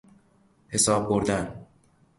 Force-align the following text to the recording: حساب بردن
حساب 0.69 1.09
بردن 1.09 1.67